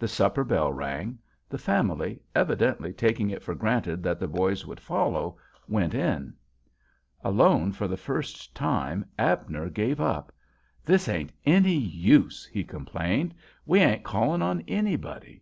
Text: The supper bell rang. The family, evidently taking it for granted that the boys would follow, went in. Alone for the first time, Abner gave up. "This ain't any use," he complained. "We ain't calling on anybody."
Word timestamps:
The 0.00 0.08
supper 0.08 0.42
bell 0.42 0.72
rang. 0.72 1.20
The 1.48 1.58
family, 1.58 2.20
evidently 2.34 2.92
taking 2.92 3.30
it 3.30 3.40
for 3.40 3.54
granted 3.54 4.02
that 4.02 4.18
the 4.18 4.26
boys 4.26 4.66
would 4.66 4.80
follow, 4.80 5.36
went 5.68 5.94
in. 5.94 6.34
Alone 7.22 7.70
for 7.70 7.86
the 7.86 7.96
first 7.96 8.52
time, 8.56 9.04
Abner 9.16 9.70
gave 9.70 10.00
up. 10.00 10.32
"This 10.84 11.08
ain't 11.08 11.30
any 11.46 11.76
use," 11.78 12.44
he 12.46 12.64
complained. 12.64 13.32
"We 13.64 13.78
ain't 13.78 14.02
calling 14.02 14.42
on 14.42 14.62
anybody." 14.62 15.40